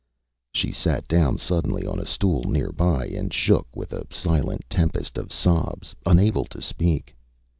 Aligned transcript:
Â 0.01 0.57
She 0.57 0.71
sat 0.71 1.07
down 1.07 1.37
suddenly 1.37 1.85
on 1.85 1.99
a 1.99 2.07
stool 2.07 2.43
near 2.45 2.71
by, 2.71 3.05
and 3.09 3.31
shook 3.31 3.67
with 3.75 3.93
a 3.93 4.07
silent 4.09 4.65
tempest 4.67 5.15
of 5.15 5.31
sobs, 5.31 5.93
unable 6.07 6.45
to 6.45 6.59
speak. 6.59 7.15